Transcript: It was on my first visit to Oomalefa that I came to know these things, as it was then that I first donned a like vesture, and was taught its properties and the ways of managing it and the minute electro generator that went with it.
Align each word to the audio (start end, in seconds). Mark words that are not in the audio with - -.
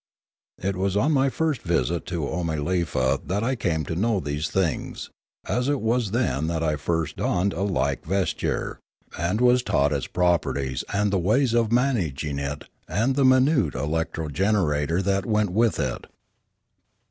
It 0.57 0.75
was 0.75 0.97
on 0.97 1.11
my 1.11 1.29
first 1.29 1.61
visit 1.61 2.07
to 2.07 2.23
Oomalefa 2.23 3.21
that 3.27 3.43
I 3.43 3.55
came 3.55 3.85
to 3.85 3.93
know 3.95 4.19
these 4.19 4.47
things, 4.49 5.11
as 5.47 5.69
it 5.69 5.79
was 5.79 6.09
then 6.09 6.47
that 6.47 6.63
I 6.63 6.75
first 6.75 7.17
donned 7.17 7.53
a 7.53 7.61
like 7.61 8.03
vesture, 8.03 8.79
and 9.19 9.39
was 9.39 9.61
taught 9.61 9.93
its 9.93 10.07
properties 10.07 10.83
and 10.91 11.11
the 11.13 11.19
ways 11.19 11.53
of 11.53 11.71
managing 11.71 12.39
it 12.39 12.63
and 12.87 13.15
the 13.15 13.23
minute 13.23 13.75
electro 13.75 14.27
generator 14.29 15.03
that 15.03 15.27
went 15.27 15.51
with 15.51 15.79
it. 15.79 16.07